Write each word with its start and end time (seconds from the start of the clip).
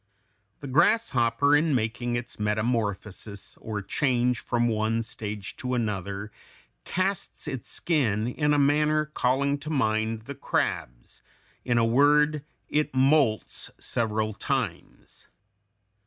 The 0.61 0.67
grasshopper 0.67 1.55
in 1.55 1.75
making 1.75 2.15
its 2.15 2.39
metamorphosis, 2.39 3.55
or 3.57 3.83
change 3.83 4.39
from 4.39 4.67
one 4.67 5.03
stage 5.03 5.55
to 5.57 5.75
another, 5.75 6.31
casts 6.85 7.47
its 7.47 7.69
skin 7.69 8.25
in 8.25 8.51
a 8.51 8.57
manner 8.57 9.05
calling 9.05 9.59
to 9.59 9.69
mind 9.69 10.23
the 10.23 10.33
crabs; 10.33 11.21
in 11.63 11.77
a 11.77 11.85
word, 11.85 12.43
it 12.67 12.93
molts 12.93 13.69
several 13.79 14.33
times 14.33 15.27
(Fig. 15.27 15.31